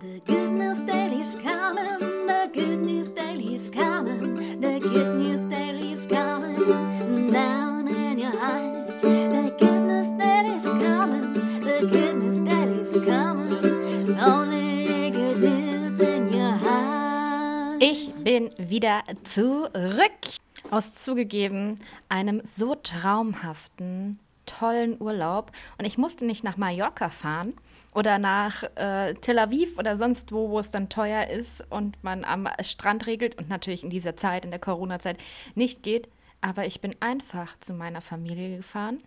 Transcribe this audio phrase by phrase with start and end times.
[0.00, 7.32] The good news daily's coming, the good news daily's coming, the good news daily's coming
[7.32, 9.00] down in your heart.
[9.00, 16.52] The good news daily's coming, the good news daily's coming, only good news in your
[16.52, 17.82] heart.
[17.82, 20.38] Ich bin wieder zurück
[20.70, 25.50] aus zugegeben einem so traumhaften, tollen Urlaub.
[25.76, 27.54] Und ich musste nicht nach Mallorca fahren
[27.98, 32.24] oder nach äh, Tel Aviv oder sonst wo, wo es dann teuer ist und man
[32.24, 35.18] am Strand regelt und natürlich in dieser Zeit, in der Corona-Zeit,
[35.56, 36.08] nicht geht.
[36.40, 39.02] Aber ich bin einfach zu meiner Familie gefahren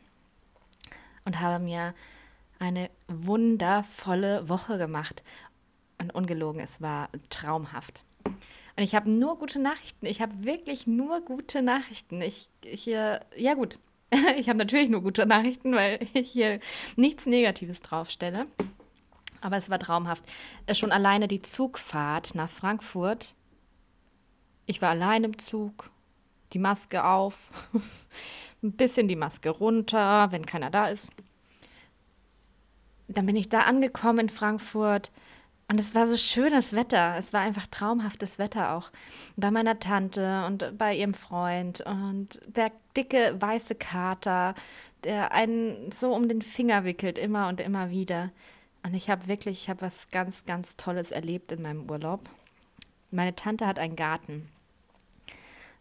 [1.24, 1.94] und habe mir
[2.60, 5.24] eine wundervolle Woche gemacht.
[5.98, 8.04] Und ungelogen, es war traumhaft.
[8.26, 10.06] Und ich habe nur gute Nachrichten.
[10.06, 12.22] Ich habe wirklich nur gute Nachrichten.
[12.22, 13.80] Ich, ich äh, ja gut,
[14.38, 16.60] ich habe natürlich nur gute Nachrichten, weil ich hier
[16.98, 18.48] nichts Negatives draufstelle.
[19.42, 20.24] Aber es war traumhaft.
[20.66, 23.36] Äh, schon alleine die Zugfahrt nach Frankfurt.
[24.66, 25.90] Ich war allein im Zug,
[26.54, 27.52] die Maske auf,
[28.64, 31.12] ein bisschen die Maske runter, wenn keiner da ist.
[33.08, 35.12] Dann bin ich da angekommen in Frankfurt
[35.72, 37.16] und es war so schönes Wetter.
[37.18, 38.92] Es war einfach traumhaftes Wetter auch.
[39.38, 44.54] Bei meiner Tante und bei ihrem Freund und der dicke weiße Kater,
[45.06, 48.32] der einen so um den Finger wickelt, immer und immer wieder.
[48.84, 52.30] Und ich habe wirklich, ich habe was ganz, ganz Tolles erlebt in meinem Urlaub.
[53.12, 54.50] Meine Tante hat einen Garten.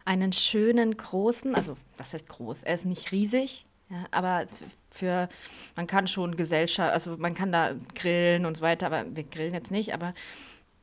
[0.05, 2.63] Einen schönen, großen, also was heißt groß?
[2.63, 4.45] Er ist nicht riesig, ja, aber
[4.89, 5.29] für,
[5.75, 9.53] man kann schon Gesellschaft, also man kann da grillen und so weiter, aber wir grillen
[9.53, 10.13] jetzt nicht, aber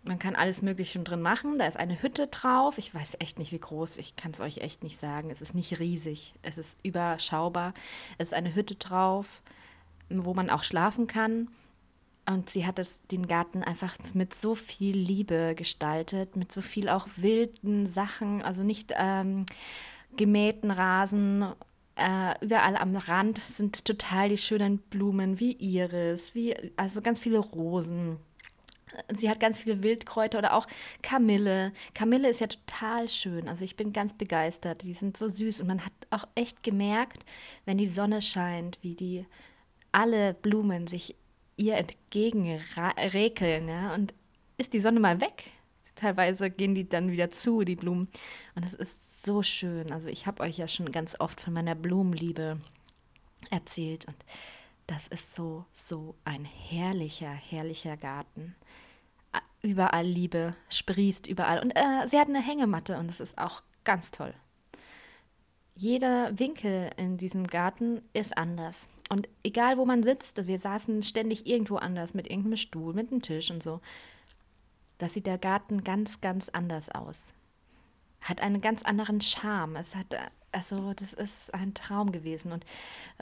[0.05, 1.59] man kann alles Mögliche drin machen.
[1.59, 2.79] Da ist eine Hütte drauf.
[2.79, 3.99] Ich weiß echt nicht, wie groß.
[3.99, 5.31] Ich kann es euch echt nicht sagen.
[5.31, 6.35] Es ist nicht riesig.
[6.43, 7.75] Es ist überschaubar.
[8.17, 9.43] Es ist eine Hütte drauf,
[10.09, 11.49] wo man auch schlafen kann.
[12.29, 16.91] Und sie hat es, den Garten einfach mit so viel Liebe gestaltet, mit so viel
[16.91, 19.47] auch wilden Sachen, also nicht ähm,
[20.15, 21.47] gemähten Rasen.
[21.97, 27.39] Äh, überall am Rand sind total die schönen Blumen wie Iris, wie, also ganz viele
[27.39, 28.19] Rosen.
[29.17, 30.67] Sie hat ganz viele Wildkräuter oder auch
[31.03, 31.73] Kamille.
[31.95, 33.49] Kamille ist ja total schön.
[33.49, 34.83] Also ich bin ganz begeistert.
[34.83, 37.25] Die sind so süß und man hat auch echt gemerkt,
[37.65, 39.25] wenn die Sonne scheint, wie die
[39.93, 41.17] alle Blumen sich
[41.59, 43.69] ihr entgegenrekeln.
[43.69, 43.95] Ja?
[43.95, 44.15] Und
[44.57, 45.51] ist die Sonne mal weg,
[45.95, 48.09] teilweise gehen die dann wieder zu, die Blumen.
[48.55, 49.93] Und es ist so schön.
[49.93, 52.59] Also ich habe euch ja schon ganz oft von meiner Blumenliebe
[53.51, 54.07] erzählt.
[54.07, 54.17] Und
[54.87, 58.55] das ist so, so ein herrlicher, herrlicher Garten.
[59.61, 61.61] Überall Liebe, sprießt überall.
[61.61, 64.33] Und äh, sie hat eine Hängematte und das ist auch ganz toll.
[65.75, 68.89] Jeder Winkel in diesem Garten ist anders.
[69.09, 73.23] Und egal, wo man sitzt, wir saßen ständig irgendwo anders, mit irgendeinem Stuhl, mit einem
[73.23, 73.81] Tisch und so.
[74.99, 77.35] Da sieht der Garten ganz, ganz anders aus.
[78.21, 79.77] Hat einen ganz anderen Charme.
[79.77, 80.07] Es hat,
[80.53, 82.53] also, das ist ein Traum gewesen.
[82.53, 82.67] Und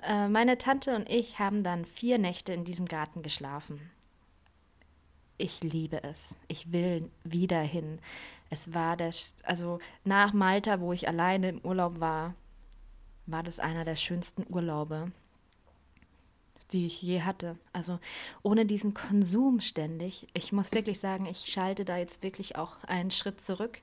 [0.03, 3.91] äh, meine Tante und ich haben dann vier Nächte in diesem Garten geschlafen.
[5.39, 6.35] Ich liebe es.
[6.49, 8.01] Ich will wieder hin.
[8.49, 12.35] Es war der, also nach Malta, wo ich alleine im Urlaub war,
[13.27, 15.11] war das einer der schönsten Urlaube,
[16.73, 17.57] die ich je hatte.
[17.73, 17.99] Also
[18.43, 20.27] ohne diesen Konsum ständig.
[20.35, 23.81] Ich muss wirklich sagen, ich schalte da jetzt wirklich auch einen Schritt zurück.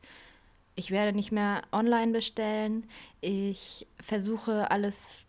[0.75, 2.87] Ich werde nicht mehr online bestellen.
[3.21, 5.25] Ich versuche alles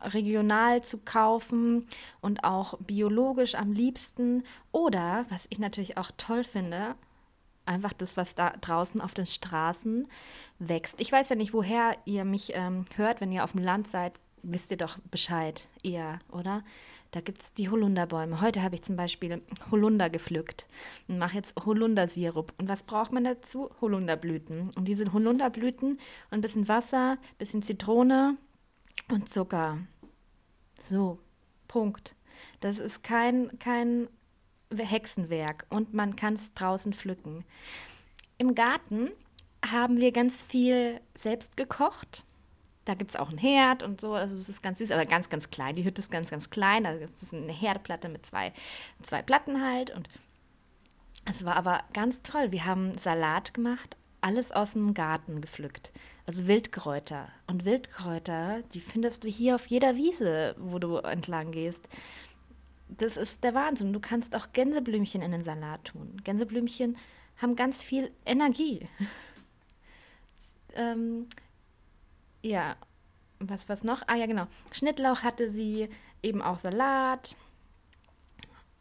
[0.00, 1.86] regional zu kaufen
[2.20, 4.44] und auch biologisch am liebsten.
[4.72, 6.96] Oder, was ich natürlich auch toll finde,
[7.66, 10.08] einfach das, was da draußen auf den Straßen
[10.58, 11.00] wächst.
[11.00, 14.14] Ich weiß ja nicht, woher ihr mich ähm, hört, wenn ihr auf dem Land seid,
[14.42, 16.62] wisst ihr doch Bescheid eher, oder?
[17.12, 18.40] Da gibt es die Holunderbäume.
[18.40, 20.66] Heute habe ich zum Beispiel Holunder gepflückt
[21.08, 22.52] und mache jetzt Holundersirup.
[22.58, 23.68] Und was braucht man dazu?
[23.80, 24.70] Holunderblüten.
[24.76, 26.00] Und diese Holunderblüten und
[26.30, 28.36] ein bisschen Wasser, ein bisschen Zitrone
[29.08, 29.78] und Zucker.
[30.80, 31.18] So,
[31.66, 32.14] Punkt.
[32.60, 34.08] Das ist kein, kein
[34.72, 37.44] Hexenwerk und man kann es draußen pflücken.
[38.38, 39.10] Im Garten
[39.68, 42.24] haben wir ganz viel selbst gekocht.
[42.90, 45.30] Da gibt es auch einen Herd und so, also das ist ganz süß, aber ganz,
[45.30, 45.76] ganz klein.
[45.76, 46.86] Die Hütte ist ganz, ganz klein.
[46.86, 48.52] Also das ist eine Herdplatte mit zwei,
[49.00, 49.94] zwei Platten halt.
[49.94, 50.08] Und
[51.24, 52.50] es war aber ganz toll.
[52.50, 55.92] Wir haben Salat gemacht, alles aus dem Garten gepflückt.
[56.26, 57.28] Also Wildkräuter.
[57.46, 61.86] Und Wildkräuter, die findest du hier auf jeder Wiese, wo du entlang gehst
[62.98, 63.92] das ist der Wahnsinn.
[63.92, 66.20] Du kannst auch Gänseblümchen in den Salat tun.
[66.24, 66.96] Gänseblümchen
[67.36, 68.88] haben ganz viel Energie.
[70.74, 71.28] ähm,
[72.42, 72.76] ja,
[73.38, 74.02] was, was noch?
[74.06, 74.46] Ah ja, genau.
[74.72, 75.88] Schnittlauch hatte sie,
[76.22, 77.36] eben auch Salat.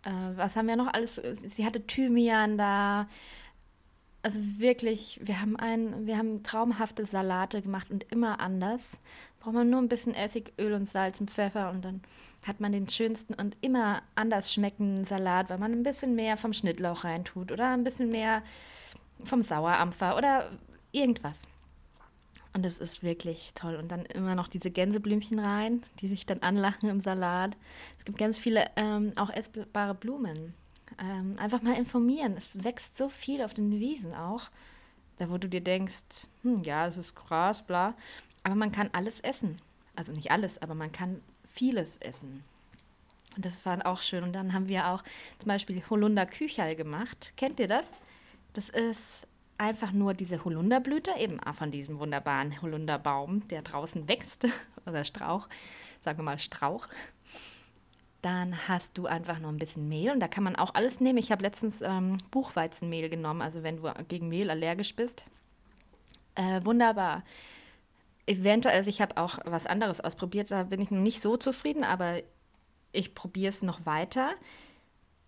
[0.04, 1.22] Äh, was haben wir noch alles?
[1.34, 3.08] Sie hatte Thymian da.
[4.22, 9.00] Also wirklich, wir haben ein, wir haben traumhafte Salate gemacht und immer anders.
[9.40, 12.02] Braucht man nur ein bisschen Essig, Öl und Salz und Pfeffer und dann
[12.46, 16.52] hat man den schönsten und immer anders schmeckenden Salat, weil man ein bisschen mehr vom
[16.52, 18.44] Schnittlauch reintut oder ein bisschen mehr
[19.24, 20.52] vom Sauerampfer oder
[20.92, 21.44] irgendwas.
[22.60, 23.78] Und es ist wirklich toll.
[23.78, 27.56] Und dann immer noch diese Gänseblümchen rein, die sich dann anlachen im Salat.
[27.98, 30.54] Es gibt ganz viele ähm, auch essbare Blumen.
[31.02, 32.36] Ähm, einfach mal informieren.
[32.36, 34.50] Es wächst so viel auf den Wiesen auch.
[35.20, 37.94] Da wo du dir denkst, hm, ja, es ist Gras, bla.
[38.44, 39.62] Aber man kann alles essen.
[39.96, 41.22] Also nicht alles, aber man kann
[41.54, 42.44] vieles essen.
[43.38, 44.26] Und das war auch schön.
[44.26, 45.02] Und dann haben wir auch
[45.38, 47.32] zum Beispiel Holunder Küchel gemacht.
[47.38, 47.94] Kennt ihr das?
[48.52, 49.26] Das ist
[49.60, 54.48] einfach nur diese Holunderblüte, eben von diesem wunderbaren Holunderbaum, der draußen wächst,
[54.86, 55.48] oder Strauch,
[56.02, 56.88] sagen wir mal Strauch.
[58.22, 61.20] Dann hast du einfach noch ein bisschen Mehl und da kann man auch alles nehmen.
[61.20, 65.24] Ich habe letztens ähm, Buchweizenmehl genommen, also wenn du gegen Mehl allergisch bist.
[66.36, 67.24] Äh, wunderbar.
[68.26, 71.84] Eventuell, also ich habe auch was anderes ausprobiert, da bin ich noch nicht so zufrieden,
[71.84, 72.22] aber
[72.92, 74.32] ich probiere es noch weiter.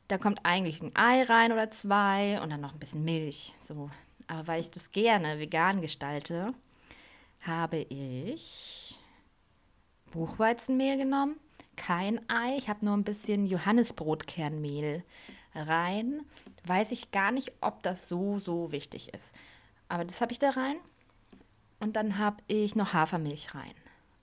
[0.07, 3.53] Da kommt eigentlich ein Ei rein oder zwei und dann noch ein bisschen Milch.
[3.61, 3.89] So
[4.31, 6.53] aber weil ich das gerne vegan gestalte,
[7.41, 8.97] habe ich
[10.11, 11.35] Buchweizenmehl genommen,
[11.75, 15.03] kein Ei, ich habe nur ein bisschen Johannisbrotkernmehl
[15.53, 16.21] rein.
[16.65, 19.35] Weiß ich gar nicht, ob das so, so wichtig ist.
[19.89, 20.77] Aber das habe ich da rein.
[21.81, 23.73] Und dann habe ich noch Hafermilch rein.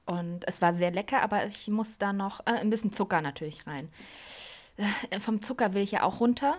[0.06, 3.66] Und es war sehr lecker, aber ich muss da noch äh, ein bisschen Zucker natürlich
[3.66, 3.90] rein.
[5.10, 6.58] Äh, vom Zucker will ich ja auch runter.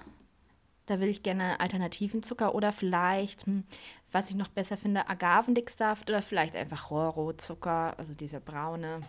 [0.90, 3.64] Da will ich gerne alternativen Zucker oder vielleicht, hm,
[4.12, 9.02] was ich noch besser finde, Agavendicksaft oder vielleicht einfach Rohrrotzucker, also dieser braune.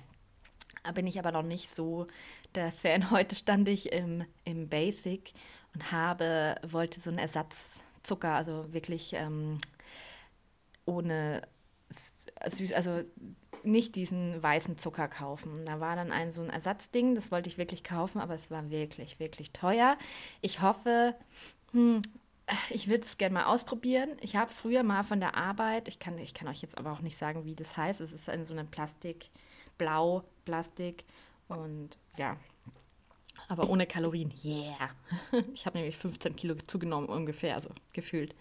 [0.85, 2.07] Da bin ich aber noch nicht so
[2.55, 3.11] der Fan.
[3.11, 5.33] Heute stand ich im, im Basic
[5.73, 9.57] und habe, wollte so einen Ersatzzucker, also wirklich ähm,
[10.85, 11.41] ohne
[11.89, 13.05] süß, also
[13.63, 15.65] nicht diesen weißen Zucker kaufen.
[15.67, 18.71] Da war dann ein so ein Ersatzding, das wollte ich wirklich kaufen, aber es war
[18.71, 19.97] wirklich, wirklich teuer.
[20.41, 21.15] Ich hoffe,
[21.73, 22.03] hm,
[22.71, 24.11] ich würde es gerne mal ausprobieren.
[24.21, 27.01] Ich habe früher mal von der Arbeit, ich kann, ich kann euch jetzt aber auch
[27.01, 28.01] nicht sagen, wie das heißt.
[28.01, 29.31] Es ist in so einem Plastik,
[29.79, 31.05] blau Plastik
[31.49, 32.37] und ja,
[33.51, 34.33] aber ohne Kalorien.
[34.45, 34.91] Yeah.
[35.55, 38.35] Ich habe nämlich 15 Kilo zugenommen ungefähr, also gefühlt.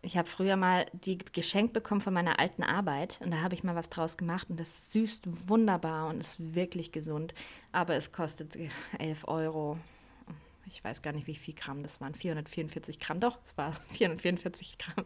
[0.00, 3.64] Ich habe früher mal die geschenkt bekommen von meiner alten Arbeit und da habe ich
[3.64, 7.34] mal was draus gemacht und das süßt wunderbar und ist wirklich gesund,
[7.72, 8.56] aber es kostet
[8.98, 9.76] 11 Euro
[10.68, 12.14] ich weiß gar nicht, wie viel Gramm das waren.
[12.14, 15.04] 444 Gramm, doch, es war 444 Gramm.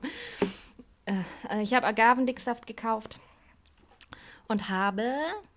[1.04, 3.20] Äh, ich habe Agavendicksaft gekauft
[4.48, 5.12] und habe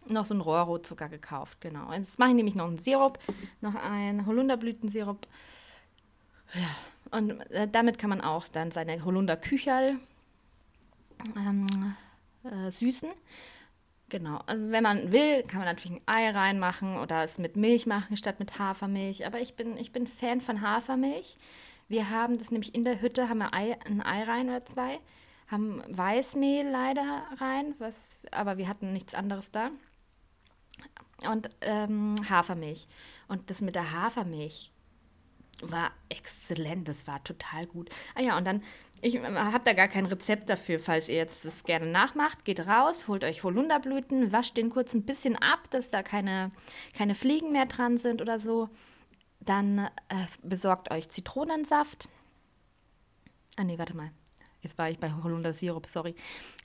[0.07, 1.91] noch so einen Rohrrotzucker gekauft, genau.
[1.91, 3.19] Jetzt mache ich nämlich noch einen Sirup,
[3.61, 5.27] noch einen Holunderblütensirup.
[6.53, 9.99] Ja, und äh, damit kann man auch dann seine Holunderküchel
[11.35, 11.95] ähm,
[12.43, 13.09] äh, süßen.
[14.09, 14.39] Genau.
[14.47, 18.17] Und wenn man will, kann man natürlich ein Ei reinmachen oder es mit Milch machen
[18.17, 19.25] statt mit Hafermilch.
[19.25, 21.37] Aber ich bin, ich bin Fan von Hafermilch.
[21.87, 24.99] Wir haben das nämlich in der Hütte, haben wir Ei, ein Ei rein oder zwei,
[25.47, 29.69] haben Weißmehl leider rein, was, aber wir hatten nichts anderes da.
[31.29, 32.87] Und ähm, Hafermilch.
[33.27, 34.71] Und das mit der Hafermilch
[35.61, 37.89] war exzellent, das war total gut.
[38.15, 38.63] Ah ja, und dann,
[39.01, 42.45] ich äh, habe da gar kein Rezept dafür, falls ihr jetzt das gerne nachmacht.
[42.45, 46.51] Geht raus, holt euch Holunderblüten, wascht den kurz ein bisschen ab, dass da keine,
[46.97, 48.69] keine Fliegen mehr dran sind oder so.
[49.39, 49.89] Dann äh,
[50.41, 52.09] besorgt euch Zitronensaft.
[53.57, 54.11] Ah nee, warte mal.
[54.61, 56.15] Jetzt war ich bei Holundersirup, sorry.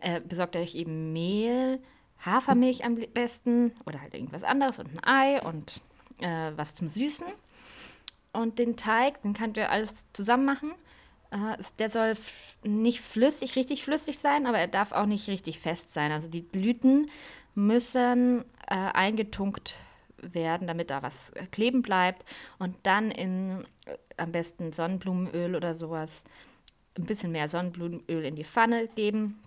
[0.01, 1.81] Äh, besorgt euch eben Mehl,
[2.25, 5.83] Hafermilch am besten oder halt irgendwas anderes und ein Ei und
[6.21, 7.27] äh, was zum Süßen.
[8.33, 10.73] Und den Teig, den könnt ihr alles zusammen machen.
[11.31, 12.15] Äh, der soll
[12.63, 16.13] nicht flüssig, richtig flüssig sein, aber er darf auch nicht richtig fest sein.
[16.13, 17.11] Also die Blüten
[17.55, 19.77] müssen äh, eingetunkt
[20.19, 22.25] werden, damit da was kleben bleibt.
[22.59, 26.25] Und dann in äh, am besten Sonnenblumenöl oder sowas,
[26.99, 29.41] ein bisschen mehr Sonnenblumenöl in die Pfanne geben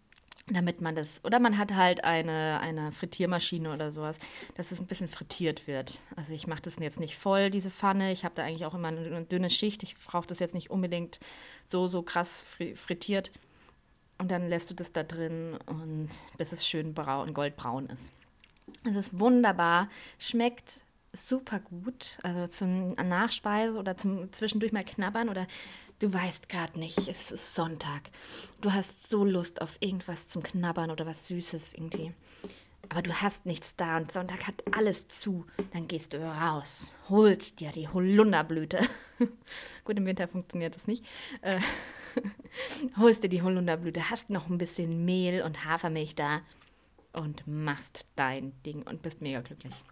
[0.48, 4.20] damit man das, oder man hat halt eine, eine Frittiermaschine oder sowas,
[4.56, 6.00] dass es ein bisschen frittiert wird.
[6.16, 8.12] Also ich mache das jetzt nicht voll, diese Pfanne.
[8.12, 9.84] Ich habe da eigentlich auch immer eine, dünne Schicht.
[9.84, 11.20] Ich brauche das jetzt nicht unbedingt
[11.66, 12.46] so, so krass
[12.76, 13.32] frittiert.
[14.18, 18.12] Und dann lässt du das da drin und bis es schön braun, goldbraun ist.
[18.84, 20.82] Es ist wunderbar, schmeckt
[21.14, 22.18] super gut.
[22.24, 25.48] Also zum Nachspeise oder zum zwischendurch mal knabbern oder
[26.04, 28.10] Du weißt gerade nicht, es ist Sonntag.
[28.60, 32.12] Du hast so Lust auf irgendwas zum Knabbern oder was Süßes irgendwie.
[32.90, 37.62] aber du hast nichts da und Sonntag hat alles zu, dann gehst du raus, holst
[37.62, 38.82] dir die Holunderblüte.
[39.86, 41.06] Gut, im Winter funktioniert das nicht.
[41.42, 41.62] Äh,
[42.98, 46.42] holst dir die Holunderblüte, hast noch ein bisschen Mehl und Hafermilch da
[47.14, 49.86] und machst dein Ding und bist mega glücklich.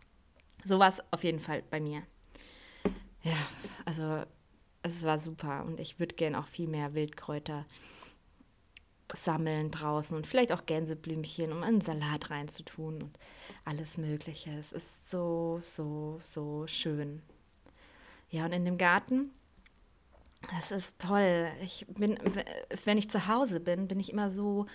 [0.66, 2.04] So war es auf jeden Fall bei mir.
[3.24, 3.38] Ja,
[3.86, 4.26] also
[4.84, 7.66] es war super und ich würde gern auch viel mehr Wildkräuter
[9.14, 13.20] sammeln draußen und vielleicht auch Gänseblümchen, um einen Salat reinzutun und
[13.66, 14.52] alles Mögliche.
[14.52, 17.22] Es ist so, so, so schön.
[18.30, 19.32] Ja, und in dem Garten,
[20.50, 21.50] das ist toll.
[21.62, 22.18] Ich bin,
[22.86, 24.66] wenn ich zu Hause bin, bin ich immer so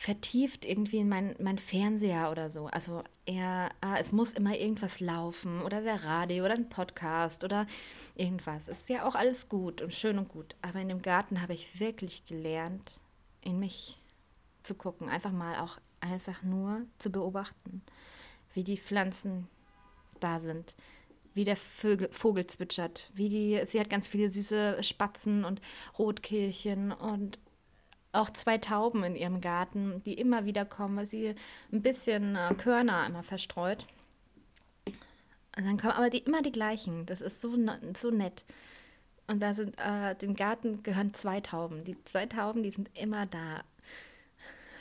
[0.00, 2.68] vertieft irgendwie in mein, mein Fernseher oder so.
[2.68, 7.66] Also eher, ah, es muss immer irgendwas laufen oder der Radio oder ein Podcast oder
[8.14, 8.68] irgendwas.
[8.68, 10.56] Ist ja auch alles gut und schön und gut.
[10.62, 12.98] Aber in dem Garten habe ich wirklich gelernt,
[13.42, 13.98] in mich
[14.62, 15.10] zu gucken.
[15.10, 17.82] Einfach mal auch einfach nur zu beobachten,
[18.54, 19.48] wie die Pflanzen
[20.18, 20.74] da sind,
[21.34, 25.60] wie der Vögel, Vogel zwitschert, wie die, sie hat ganz viele süße Spatzen und
[25.98, 27.38] Rotkehlchen und
[28.12, 31.34] auch zwei Tauben in ihrem Garten, die immer wieder kommen, weil sie
[31.72, 33.86] ein bisschen äh, Körner immer verstreut.
[35.56, 37.06] Und dann kommen aber die, immer die gleichen.
[37.06, 37.56] Das ist so,
[37.96, 38.44] so nett.
[39.26, 41.84] Und da sind, äh, dem Garten gehören zwei Tauben.
[41.84, 43.62] Die zwei Tauben, die sind immer da.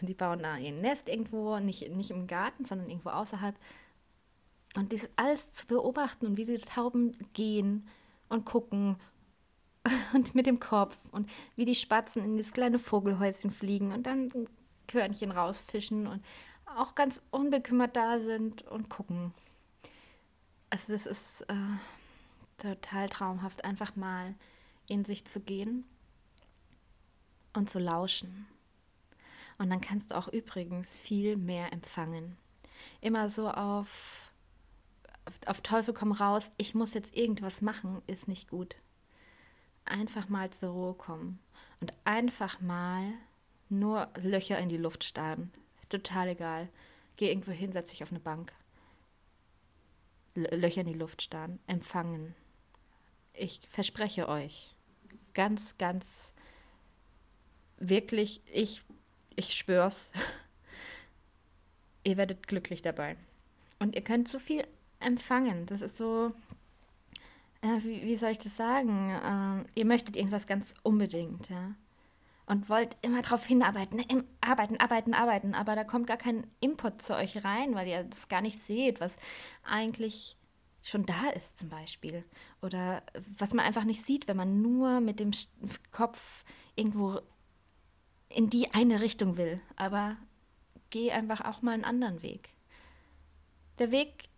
[0.02, 3.56] Die bauen da ihr Nest irgendwo, nicht, nicht im Garten, sondern irgendwo außerhalb.
[4.76, 7.88] Und das alles zu beobachten und wie die Tauben gehen
[8.30, 8.98] und gucken
[10.14, 14.30] und mit dem Kopf und wie die Spatzen in das kleine Vogelhäuschen fliegen und dann
[14.88, 16.24] Körnchen rausfischen und
[16.66, 19.34] auch ganz unbekümmert da sind und gucken.
[20.70, 21.56] Also das ist äh,
[22.58, 24.36] total traumhaft, einfach mal
[24.88, 25.86] in sich zu gehen
[27.54, 28.48] und zu lauschen.
[29.58, 32.38] Und dann kannst du auch übrigens viel mehr empfangen.
[33.02, 34.32] Immer so auf,
[35.26, 38.76] auf, auf Teufel komm raus, ich muss jetzt irgendwas machen, ist nicht gut
[39.90, 41.40] einfach mal zur Ruhe kommen
[41.82, 43.14] und einfach mal
[43.70, 45.52] nur Löcher in die Luft starren.
[45.90, 46.70] Total egal.
[47.18, 48.54] Geh irgendwo hin, setz dich auf eine Bank.
[50.36, 51.60] Löcher in die Luft starren.
[51.68, 52.36] Empfangen.
[53.34, 54.76] Ich verspreche euch,
[55.34, 56.34] ganz, ganz
[57.78, 58.84] wirklich, ich,
[59.36, 60.12] ich schwör's,
[62.04, 63.16] ihr werdet glücklich dabei.
[63.80, 64.68] Und ihr könnt so viel
[65.00, 65.66] empfangen.
[65.66, 66.34] Das ist so,
[67.62, 69.10] äh, wie, wie, soll ich das sagen?
[69.10, 71.76] Äh, ihr möchtet irgendwas ganz unbedingt, ja.
[72.46, 74.24] Und wollt immer darauf hinarbeiten, ne?
[74.42, 78.28] arbeiten, arbeiten, arbeiten, aber da kommt gar kein Input zu euch rein, weil ihr das
[78.28, 79.18] gar nicht seht, was
[79.64, 80.36] eigentlich
[80.82, 82.24] schon da ist zum Beispiel.
[82.62, 83.04] Oder
[83.38, 85.32] was man einfach nicht sieht, wenn man nur mit dem
[85.92, 86.44] Kopf
[86.76, 87.20] irgendwo
[88.30, 89.60] in die eine Richtung will.
[89.76, 90.18] Aber
[90.90, 92.50] geh einfach auch mal einen anderen Weg.
[93.80, 94.30] Der Weg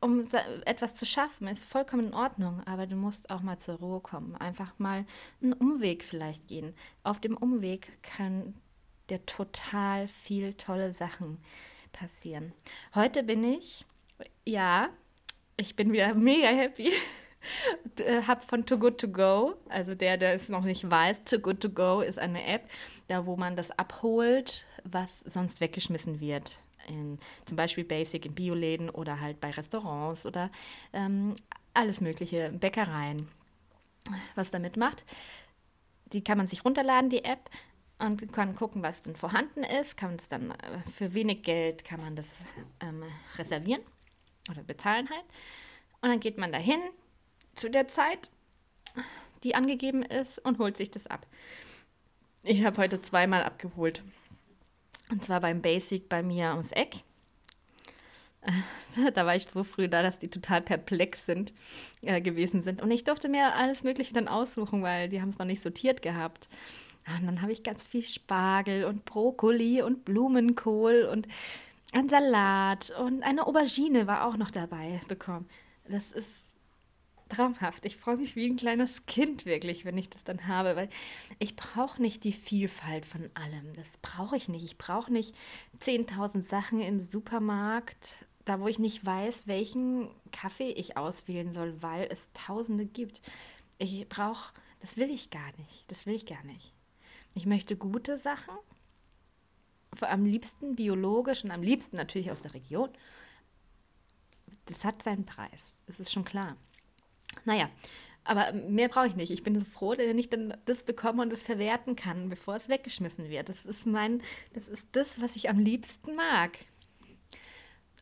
[0.00, 0.26] um
[0.64, 4.36] etwas zu schaffen, ist vollkommen in Ordnung, aber du musst auch mal zur Ruhe kommen.
[4.36, 5.06] Einfach mal
[5.42, 6.74] einen Umweg vielleicht gehen.
[7.02, 8.54] Auf dem Umweg kann
[9.08, 11.38] dir total viel tolle Sachen
[11.92, 12.52] passieren.
[12.94, 13.84] Heute bin ich,
[14.44, 14.90] ja,
[15.56, 16.92] ich bin wieder mega happy.
[18.00, 21.38] Äh, hab von Too Good To Go, also der, der es noch nicht weiß, Too
[21.38, 22.68] Good To Go ist eine App,
[23.06, 28.90] da wo man das abholt, was sonst weggeschmissen wird in zum Beispiel Basic in Bioläden
[28.90, 30.50] oder halt bei Restaurants oder
[30.92, 31.34] ähm,
[31.74, 33.28] alles mögliche, Bäckereien.
[34.34, 35.04] Was damit macht,
[36.12, 37.50] die kann man sich runterladen, die App,
[37.98, 39.96] und kann gucken, was denn vorhanden ist.
[39.96, 42.44] Kann es dann äh, für wenig Geld kann man das
[42.80, 43.02] ähm,
[43.36, 43.82] reservieren
[44.50, 45.24] oder bezahlen halt.
[46.02, 46.80] Und dann geht man dahin
[47.54, 48.30] zu der Zeit,
[49.42, 51.26] die angegeben ist, und holt sich das ab.
[52.42, 54.02] Ich habe heute zweimal abgeholt.
[55.10, 57.02] Und zwar beim Basic bei mir ums Eck.
[59.14, 61.52] Da war ich so früh da, dass die total perplex sind,
[62.00, 62.80] äh, gewesen sind.
[62.80, 66.00] Und ich durfte mir alles Mögliche dann aussuchen, weil die haben es noch nicht sortiert
[66.00, 66.48] gehabt.
[67.06, 71.28] Und dann habe ich ganz viel Spargel und Brokkoli und Blumenkohl und
[71.92, 75.48] ein Salat und eine Aubergine war auch noch dabei bekommen.
[75.88, 76.45] Das ist
[77.28, 77.84] traumhaft.
[77.84, 80.88] Ich freue mich wie ein kleines Kind wirklich, wenn ich das dann habe, weil
[81.38, 83.74] ich brauche nicht die Vielfalt von allem.
[83.74, 84.64] Das brauche ich nicht.
[84.64, 85.34] Ich brauche nicht
[85.80, 92.08] 10.000 Sachen im Supermarkt, da wo ich nicht weiß, welchen Kaffee ich auswählen soll, weil
[92.10, 93.20] es Tausende gibt.
[93.78, 95.84] Ich brauche, das will ich gar nicht.
[95.88, 96.72] Das will ich gar nicht.
[97.34, 98.54] Ich möchte gute Sachen,
[100.00, 102.90] am liebsten biologisch und am liebsten natürlich aus der Region.
[104.66, 105.74] Das hat seinen Preis.
[105.86, 106.56] Das ist schon klar.
[107.44, 107.68] Naja,
[108.24, 109.30] aber mehr brauche ich nicht.
[109.30, 112.68] Ich bin so froh, wenn ich dann das bekomme und das verwerten kann, bevor es
[112.68, 113.48] weggeschmissen wird.
[113.48, 116.58] Das ist mein, das ist das, was ich am liebsten mag.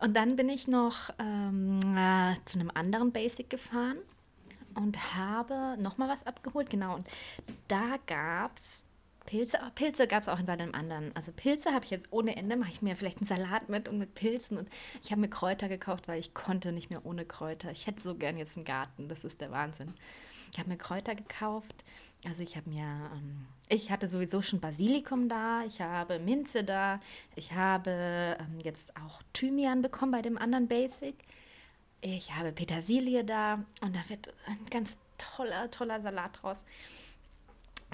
[0.01, 3.99] Und dann bin ich noch ähm, äh, zu einem anderen Basic gefahren
[4.75, 6.71] und habe nochmal was abgeholt.
[6.71, 7.07] Genau, und
[7.69, 8.83] da gab es
[9.27, 11.15] Pilze, Pilze gab es auch bei einem anderen.
[11.17, 13.99] Also Pilze habe ich jetzt ohne Ende, mache ich mir vielleicht einen Salat mit und
[13.99, 14.59] mit Pilzen.
[14.59, 14.69] Und
[15.03, 17.71] ich habe mir Kräuter gekauft, weil ich konnte nicht mehr ohne Kräuter.
[17.71, 19.95] Ich hätte so gern jetzt einen Garten, das ist der Wahnsinn.
[20.53, 21.85] Ich habe mir Kräuter gekauft.
[22.27, 27.01] Also ich habe mir, ähm, ich hatte sowieso schon Basilikum da, ich habe Minze da,
[27.37, 31.17] ich habe ähm, jetzt auch Thymian bekommen bei dem anderen Basic.
[32.01, 36.65] Ich habe Petersilie da und da wird ein ganz toller, toller Salat draus.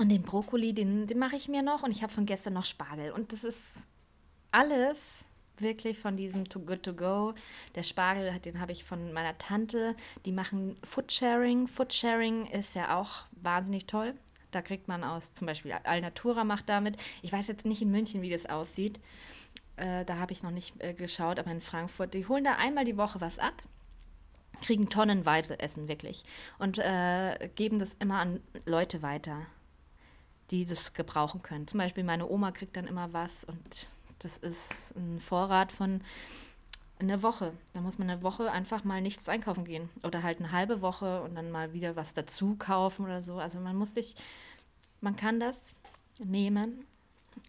[0.01, 2.65] Und den Brokkoli, den, den mache ich mir noch und ich habe von gestern noch
[2.65, 3.13] Spargel.
[3.13, 3.87] Und das ist
[4.51, 4.97] alles
[5.59, 7.35] wirklich von diesem Too Good To Go.
[7.75, 9.95] Der Spargel, den habe ich von meiner Tante.
[10.25, 11.69] Die machen Foodsharing.
[11.69, 14.15] Foodsharing ist ja auch wahnsinnig toll.
[14.53, 16.97] Da kriegt man aus, zum Beispiel Alnatura macht damit.
[17.21, 18.99] Ich weiß jetzt nicht in München, wie das aussieht.
[19.77, 22.87] Äh, da habe ich noch nicht äh, geschaut, aber in Frankfurt, die holen da einmal
[22.87, 23.63] die Woche was ab
[24.63, 26.23] kriegen tonnenweise Essen wirklich
[26.59, 29.47] und äh, geben das immer an Leute weiter
[30.51, 31.67] die das gebrauchen können.
[31.67, 33.87] Zum Beispiel meine Oma kriegt dann immer was und
[34.19, 36.03] das ist ein Vorrat von
[36.99, 37.53] einer Woche.
[37.73, 39.89] Da muss man eine Woche einfach mal nichts einkaufen gehen.
[40.05, 43.39] Oder halt eine halbe Woche und dann mal wieder was dazu kaufen oder so.
[43.39, 44.15] Also man muss sich,
[45.01, 45.71] man kann das
[46.19, 46.85] nehmen.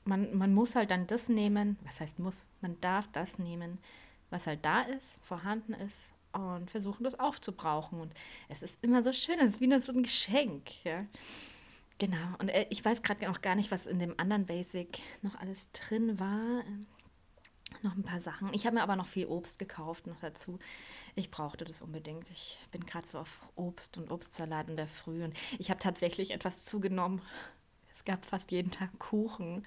[0.05, 3.79] Man, man muss halt dann das nehmen, was heißt muss, man darf das nehmen,
[4.29, 5.97] was halt da ist, vorhanden ist
[6.31, 7.99] und versuchen das aufzubrauchen.
[7.99, 8.13] Und
[8.47, 10.85] es ist immer so schön, es ist wie so ein Geschenk.
[10.85, 11.05] Ja?
[12.01, 15.35] Genau, und äh, ich weiß gerade noch gar nicht, was in dem anderen Basic noch
[15.35, 16.63] alles drin war.
[17.83, 18.51] Noch ein paar Sachen.
[18.55, 20.57] Ich habe mir aber noch viel Obst gekauft noch dazu.
[21.13, 22.27] Ich brauchte das unbedingt.
[22.31, 26.31] Ich bin gerade so auf Obst und Obstsalat in der Früh und ich habe tatsächlich
[26.31, 27.21] etwas zugenommen.
[27.95, 29.63] Es gab fast jeden Tag Kuchen,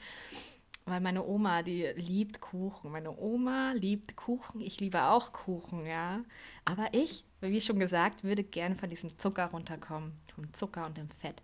[0.86, 2.90] weil meine Oma, die liebt Kuchen.
[2.90, 4.60] Meine Oma liebt Kuchen.
[4.60, 6.24] Ich liebe auch Kuchen, ja.
[6.64, 10.14] Aber ich, wie schon gesagt, würde gerne von diesem Zucker runterkommen.
[10.34, 11.40] Vom Zucker und dem Fett.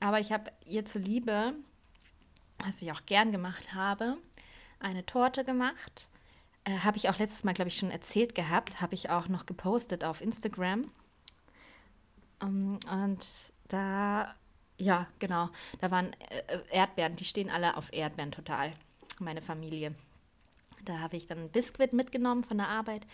[0.00, 1.54] Aber ich habe ihr zuliebe,
[2.58, 4.16] was ich auch gern gemacht habe,
[4.80, 6.08] eine Torte gemacht.
[6.64, 8.80] Äh, habe ich auch letztes Mal, glaube ich, schon erzählt gehabt.
[8.80, 10.90] Habe ich auch noch gepostet auf Instagram.
[12.42, 13.26] Um, ähm, und
[13.68, 14.34] da,
[14.78, 15.48] ja, genau,
[15.80, 17.16] da waren äh, Erdbeeren.
[17.16, 18.72] Die stehen alle auf Erdbeeren total,
[19.18, 19.94] meine Familie.
[20.84, 23.06] Da habe ich dann Biskuit mitgenommen von der Arbeit,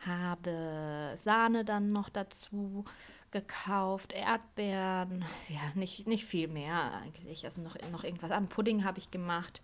[0.00, 2.84] habe Sahne dann noch dazu
[3.30, 7.44] gekauft, Erdbeeren, ja, nicht, nicht viel mehr eigentlich.
[7.44, 9.60] Also noch, noch irgendwas am Pudding habe ich gemacht.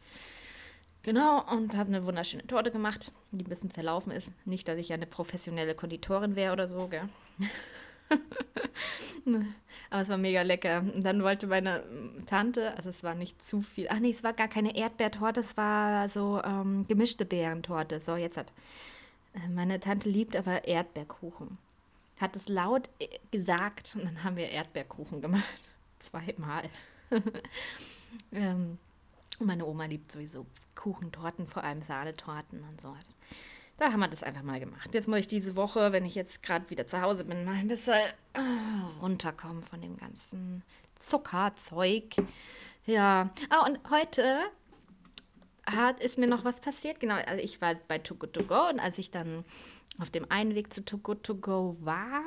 [1.03, 4.33] Genau, und habe eine wunderschöne Torte gemacht, die ein bisschen zerlaufen ist.
[4.47, 7.09] Nicht, dass ich ja eine professionelle Konditorin wäre oder so, gell?
[9.91, 10.81] Aber es war mega lecker.
[10.81, 11.85] Und dann wollte meine
[12.27, 15.57] Tante, also es war nicht zu viel, ach nee, es war gar keine Erdbeertorte, es
[15.59, 18.01] war so ähm, gemischte Beerentorte.
[18.01, 18.53] So, jetzt hat
[19.35, 21.59] äh, meine Tante liebt aber Erdbeerkuchen
[22.19, 25.45] hat es laut äh, gesagt und dann haben wir Erdbeerkuchen gemacht.
[25.99, 26.69] Zweimal.
[28.33, 28.79] ähm,
[29.39, 33.05] meine Oma liebt sowieso Kuchentorten, vor allem Sahnetorten und sowas.
[33.77, 34.95] Da haben wir das einfach mal gemacht.
[34.95, 37.69] Jetzt muss ich diese Woche, wenn ich jetzt gerade wieder zu Hause bin, mal ein
[37.69, 37.95] bisschen
[38.35, 38.41] äh,
[39.01, 40.63] runterkommen von dem ganzen
[41.01, 42.05] Zuckerzeug.
[42.87, 43.31] Ja.
[43.49, 44.41] Ah, und heute
[45.67, 47.01] hat, ist mir noch was passiert.
[47.01, 49.45] Genau, also ich war bei Too Good To Go und als ich dann
[49.99, 52.23] auf dem Einweg zu Too Good To Go war,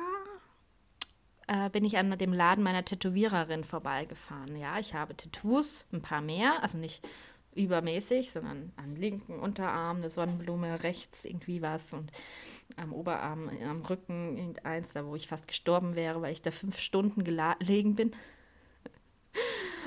[1.48, 4.56] äh, bin ich an dem Laden meiner Tätowiererin vorbeigefahren.
[4.56, 7.06] Ja, ich habe Tattoos, ein paar mehr, also nicht
[7.54, 12.12] übermäßig, sondern am linken Unterarm eine Sonnenblume, rechts irgendwie was und
[12.76, 16.78] am Oberarm, am Rücken irgendeins, da wo ich fast gestorben wäre, weil ich da fünf
[16.78, 18.12] Stunden gelegen bin.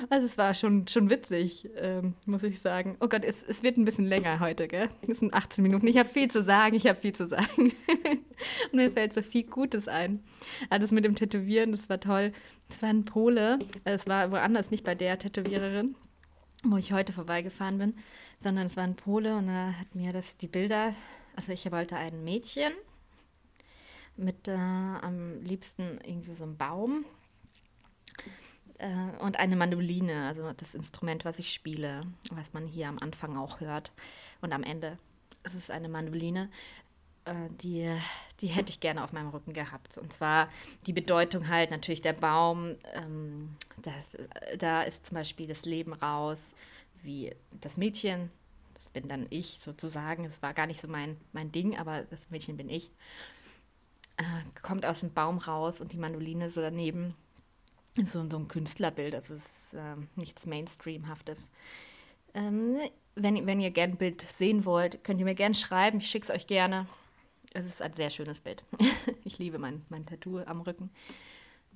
[0.08, 2.96] Also es war schon, schon witzig, ähm, muss ich sagen.
[3.00, 4.88] Oh Gott, es, es wird ein bisschen länger heute, gell?
[5.08, 5.86] Es sind 18 Minuten.
[5.86, 7.72] Ich habe viel zu sagen, ich habe viel zu sagen.
[8.72, 10.22] Und mir fällt so viel Gutes ein.
[10.70, 12.32] Alles mit dem Tätowieren, das war toll.
[12.68, 15.94] Es war ein Pole, es war woanders, nicht bei der Tätowiererin,
[16.64, 17.94] wo ich heute vorbeigefahren bin,
[18.42, 20.94] sondern es war ein Pole und er hat mir das, die Bilder,
[21.36, 22.72] also ich wollte ein Mädchen
[24.16, 27.04] mit äh, am liebsten irgendwie so einem Baum
[28.82, 33.36] äh, und eine Mandoline, also das Instrument, was ich spiele, was man hier am Anfang
[33.36, 33.92] auch hört
[34.40, 34.98] und am Ende.
[35.44, 36.50] Es ist eine Mandoline,
[37.24, 37.88] äh, die,
[38.40, 39.98] die hätte ich gerne auf meinem Rücken gehabt.
[39.98, 40.48] Und zwar
[40.86, 44.16] die Bedeutung halt natürlich der Baum, ähm, das,
[44.58, 46.54] da ist zum Beispiel das Leben raus,
[47.02, 48.30] wie das Mädchen,
[48.74, 52.30] das bin dann ich sozusagen, es war gar nicht so mein, mein Ding, aber das
[52.30, 52.90] Mädchen bin ich,
[54.16, 57.14] äh, kommt aus dem Baum raus und die Mandoline so daneben
[57.96, 61.38] so, so ein Künstlerbild, also es ist äh, nichts Mainstreamhaftes.
[62.34, 62.78] Ähm,
[63.14, 65.98] wenn, wenn ihr gerne ein Bild sehen wollt, könnt ihr mir gerne schreiben.
[65.98, 66.86] Ich schicke es euch gerne.
[67.52, 68.64] Es ist ein sehr schönes Bild.
[69.24, 70.90] ich liebe mein, mein Tattoo am Rücken.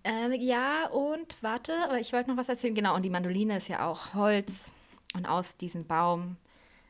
[0.05, 2.75] Ähm, ja, und warte, ich wollte noch was erzählen.
[2.75, 4.73] Genau, und die Mandoline ist ja auch Holz
[5.15, 6.37] und aus diesem Baum,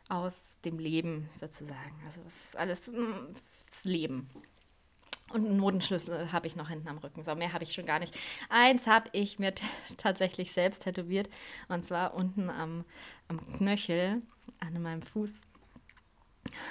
[0.09, 2.01] aus dem Leben sozusagen.
[2.05, 3.35] Also es ist alles mm,
[3.71, 4.29] das Leben.
[5.33, 7.25] Und einen Notenschlüssel habe ich noch hinten am Rücken.
[7.25, 8.17] So, mehr habe ich schon gar nicht.
[8.49, 9.53] Eins habe ich mir
[9.97, 11.29] tatsächlich selbst tätowiert.
[11.69, 12.85] Und zwar unten am,
[13.29, 14.23] am Knöchel,
[14.61, 15.43] an meinem Fuß.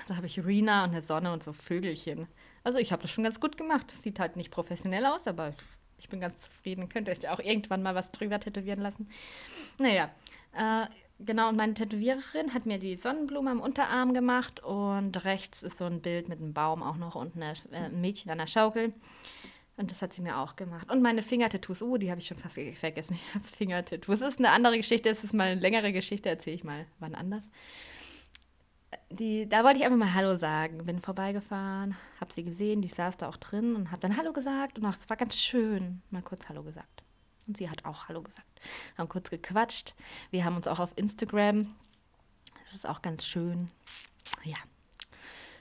[0.08, 2.28] Da habe ich Rina und eine Sonne und so Vögelchen.
[2.64, 3.92] Also ich habe das schon ganz gut gemacht.
[3.92, 5.54] Sieht halt nicht professionell aus, aber
[5.98, 6.88] ich bin ganz zufrieden.
[6.88, 9.10] Könnte ich auch irgendwann mal was drüber tätowieren lassen.
[9.78, 10.10] Naja,
[10.54, 10.86] äh,
[11.20, 11.50] genau.
[11.50, 14.64] Und meine Tätowiererin hat mir die Sonnenblume am Unterarm gemacht.
[14.64, 18.02] Und rechts ist so ein Bild mit einem Baum auch noch und eine, äh, ein
[18.02, 18.94] Mädchen an der Schaukel.
[19.78, 20.90] Und das hat sie mir auch gemacht.
[20.90, 23.20] Und meine Fingertattoos, oh, die habe ich schon fast vergessen.
[23.30, 24.20] Ich habe Fingertattoos.
[24.20, 27.16] Das ist eine andere Geschichte, das ist mal eine längere Geschichte, erzähle ich mal wann
[27.16, 27.50] anders
[29.10, 30.86] die, da wollte ich einfach mal Hallo sagen.
[30.86, 34.80] Bin vorbeigefahren, habe sie gesehen, die saß da auch drin und habe dann Hallo gesagt
[34.80, 37.05] und es war ganz schön, mal kurz Hallo gesagt.
[37.48, 38.62] Und sie hat auch Hallo gesagt.
[38.98, 39.94] Haben kurz gequatscht.
[40.32, 41.76] Wir haben uns auch auf Instagram.
[42.66, 43.70] Das ist auch ganz schön.
[44.44, 44.58] Ja,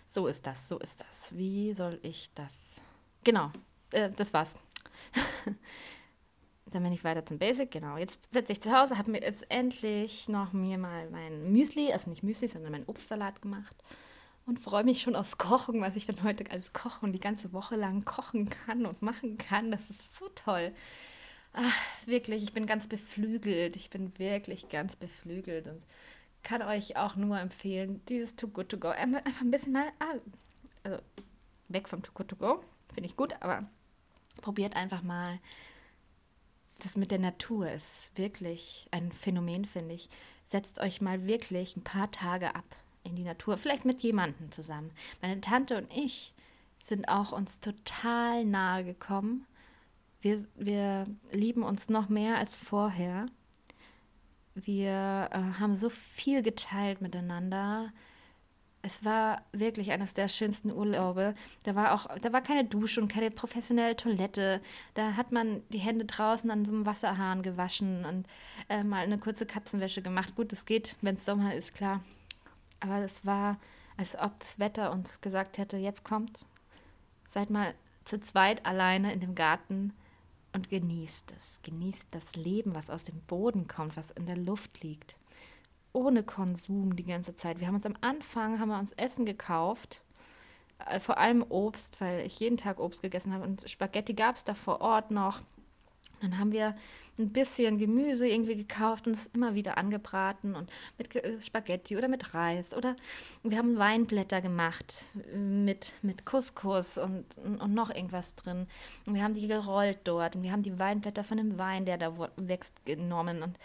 [0.07, 1.37] so ist das, so ist das.
[1.37, 2.81] Wie soll ich das?
[3.25, 3.51] Genau,
[3.93, 4.55] äh, das war's.
[6.67, 7.97] Dann bin ich weiter zum Basic, genau.
[7.97, 12.11] Jetzt sitze ich zu Hause, habe mir jetzt endlich noch mir mal mein Müsli, also
[12.11, 13.77] nicht Müsli, sondern meinen Obstsalat gemacht
[14.47, 17.77] und freue mich schon aufs Kochen, was ich dann heute als Kochen die ganze Woche
[17.77, 19.71] lang kochen kann und machen kann.
[19.71, 20.73] Das ist so toll.
[21.55, 23.77] Ach, wirklich, ich bin ganz beflügelt.
[23.77, 25.83] Ich bin wirklich ganz beflügelt und
[26.43, 28.89] kann euch auch nur empfehlen, dieses Too Good To Go.
[28.89, 30.19] Einfach ein bisschen mal, ah,
[30.83, 30.99] also
[31.69, 33.65] weg vom Too Good To Go, finde ich gut, aber
[34.43, 35.39] probiert einfach mal
[36.81, 40.09] das mit der Natur ist wirklich ein Phänomen, finde ich.
[40.47, 42.65] Setzt euch mal wirklich ein paar Tage ab
[43.05, 44.91] in die Natur, vielleicht mit jemandem zusammen.
[45.23, 46.33] Meine Tante und ich
[46.85, 49.47] sind auch uns total nahe gekommen.
[50.25, 53.27] Wir, wir lieben uns noch mehr als vorher.
[54.55, 57.93] Wir äh, haben so viel geteilt miteinander
[58.85, 61.35] es war wirklich eines der schönsten Urlaube.
[61.63, 64.61] Da war auch, da war keine Dusche und keine professionelle Toilette.
[64.93, 68.27] Da hat man die Hände draußen an so einem Wasserhahn gewaschen und
[68.69, 70.37] äh, mal eine kurze Katzenwäsche gemacht.
[70.37, 72.05] Gut, das geht, wenn es Sommer ist, klar.
[72.81, 73.59] Aber es war,
[73.97, 76.41] als ob das Wetter uns gesagt hätte, jetzt kommt,
[77.33, 77.73] seid mal
[78.05, 79.95] zu zweit alleine in dem Garten
[80.55, 81.61] und genießt es.
[81.63, 85.15] Genießt das Leben, was aus dem Boden kommt, was in der Luft liegt
[85.95, 87.61] ohne Konsum die ganze Zeit.
[87.61, 90.03] Wir haben uns am Anfang, haben wir uns Essen gekauft,
[90.87, 94.45] äh, vor allem Obst, weil ich jeden Tag Obst gegessen habe und Spaghetti gab es
[94.45, 95.41] da vor Ort noch.
[96.21, 96.75] Dann haben wir
[97.19, 102.09] ein bisschen Gemüse irgendwie gekauft und es immer wieder angebraten und mit äh, Spaghetti oder
[102.09, 102.75] mit Reis.
[102.75, 102.97] Oder
[103.43, 108.67] wir haben Weinblätter gemacht mit, mit Couscous und, und noch irgendwas drin.
[109.07, 111.99] Und wir haben die gerollt dort und wir haben die Weinblätter von dem Wein, der
[111.99, 113.43] da wächst, genommen.
[113.43, 113.57] Und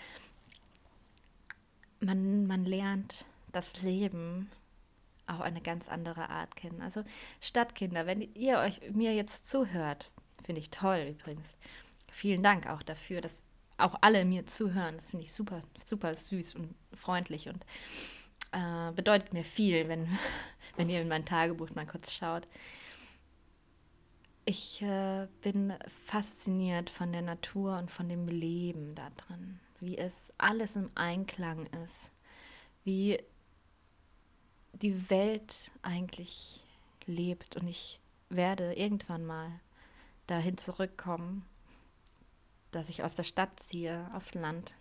[2.02, 4.52] man, man lernt das Leben
[5.26, 6.82] auf eine ganz andere Art kennen.
[6.82, 7.04] Also
[7.42, 10.12] Stadtkinder, wenn ihr euch mir jetzt zuhört,
[10.44, 11.56] finde ich toll übrigens.
[12.20, 13.44] Vielen Dank auch dafür, dass
[13.78, 14.98] auch alle mir zuhören.
[14.98, 17.66] Das finde ich super, super süß und freundlich und
[18.52, 20.08] äh, bedeutet mir viel, wenn,
[20.76, 22.48] wenn ihr in mein Tagebuch mal kurz schaut.
[24.46, 25.74] Ich äh, bin
[26.06, 31.66] fasziniert von der Natur und von dem Leben da drin wie es alles im Einklang
[31.86, 32.12] ist,
[32.84, 33.18] wie
[34.74, 36.64] die Welt eigentlich
[37.06, 37.56] lebt.
[37.56, 39.60] Und ich werde irgendwann mal
[40.28, 41.46] dahin zurückkommen,
[42.72, 44.76] dass ich aus der Stadt ziehe, aufs Land,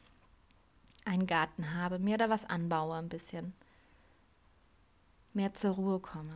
[1.05, 3.55] einen Garten habe, mir da was anbaue ein bisschen,
[5.33, 6.35] mehr zur Ruhe komme.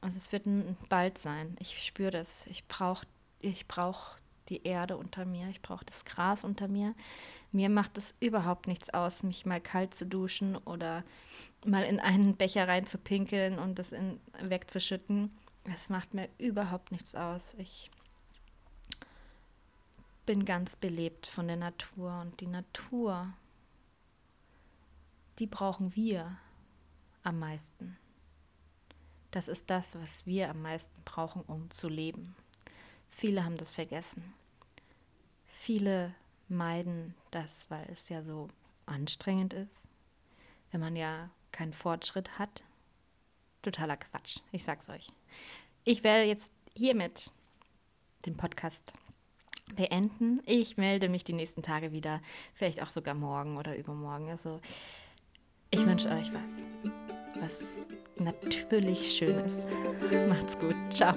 [0.00, 0.46] Also es wird
[0.88, 1.56] bald sein.
[1.60, 2.46] Ich spüre das.
[2.46, 3.06] Ich brauche
[3.40, 4.16] ich brauch
[4.48, 6.94] die Erde unter mir, ich brauche das Gras unter mir.
[7.52, 11.04] Mir macht es überhaupt nichts aus, mich mal kalt zu duschen oder
[11.64, 15.36] mal in einen Becher reinzupinkeln und das in, wegzuschütten.
[15.64, 17.54] Es macht mir überhaupt nichts aus.
[17.58, 17.90] Ich
[20.30, 23.32] bin ganz belebt von der Natur und die Natur,
[25.40, 26.38] die brauchen wir
[27.24, 27.98] am meisten.
[29.32, 32.36] Das ist das, was wir am meisten brauchen, um zu leben.
[33.08, 34.32] Viele haben das vergessen.
[35.48, 36.14] Viele
[36.46, 38.46] meiden das, weil es ja so
[38.86, 39.88] anstrengend ist,
[40.70, 42.62] wenn man ja keinen Fortschritt hat.
[43.62, 45.10] Totaler Quatsch, ich sag's euch.
[45.82, 47.32] Ich werde jetzt hiermit
[48.26, 48.92] den Podcast
[49.74, 50.40] beenden.
[50.46, 52.20] Ich melde mich die nächsten Tage wieder,
[52.54, 54.30] vielleicht auch sogar morgen oder übermorgen.
[54.30, 54.60] Also
[55.70, 56.92] ich wünsche euch was,
[57.40, 57.58] was
[58.16, 59.54] natürlich Schönes.
[60.28, 60.74] Macht's gut.
[60.92, 61.14] Ciao.